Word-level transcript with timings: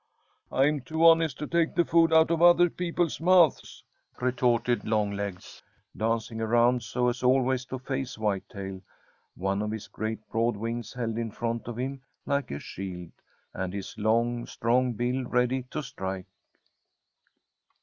"I'm 0.51 0.79
too 0.81 1.05
honest 1.05 1.37
to 1.37 1.45
take 1.45 1.75
the 1.75 1.85
food 1.85 2.11
out 2.11 2.31
of 2.31 2.41
other 2.41 2.71
people's 2.71 3.21
mouths!" 3.21 3.83
retorted 4.19 4.83
Longlegs, 4.83 5.61
dancing 5.95 6.41
around 6.41 6.81
so 6.81 7.07
as 7.07 7.21
always 7.21 7.65
to 7.65 7.77
face 7.77 8.17
Whitetail, 8.17 8.81
one 9.35 9.61
of 9.61 9.69
his 9.69 9.87
great, 9.87 10.27
broad 10.31 10.57
wings 10.57 10.93
held 10.93 11.19
in 11.19 11.29
front 11.29 11.67
of 11.67 11.77
him 11.77 12.01
like 12.25 12.49
a 12.49 12.57
shield, 12.57 13.11
and 13.53 13.75
his 13.75 13.95
long, 13.95 14.47
strong 14.47 14.93
bill 14.93 15.23
ready 15.25 15.65
to 15.69 15.83
strike. 15.83 16.25